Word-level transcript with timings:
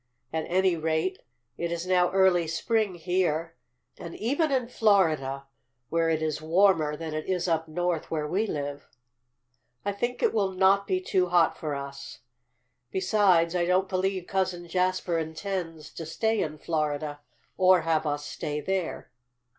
"At 0.33 0.45
any 0.47 0.75
rate 0.75 1.19
it 1.59 1.71
is 1.71 1.85
now 1.85 2.09
early 2.09 2.47
spring 2.47 2.95
here, 2.95 3.55
and 3.99 4.15
even 4.15 4.51
in 4.51 4.67
Florida, 4.67 5.45
where 5.89 6.09
it 6.09 6.23
is 6.23 6.41
warmer 6.41 6.97
than 6.97 7.13
it 7.13 7.27
is 7.27 7.47
up 7.47 7.67
North 7.67 8.09
where 8.09 8.27
we 8.27 8.47
live, 8.47 8.89
I 9.85 9.91
think 9.91 10.23
it 10.23 10.33
will 10.33 10.53
not 10.53 10.87
be 10.87 11.01
too 11.01 11.27
hot 11.27 11.55
for 11.55 11.75
us. 11.75 12.21
Besides, 12.89 13.55
I 13.55 13.65
don't 13.67 13.87
believe 13.87 14.25
Cousin 14.25 14.67
Jasper 14.67 15.19
intends 15.19 15.91
to 15.93 16.07
stay 16.07 16.41
in 16.41 16.57
Florida, 16.57 17.19
or 17.55 17.81
have 17.81 18.07
us 18.07 18.25
stay 18.25 18.59
there." 18.59 19.11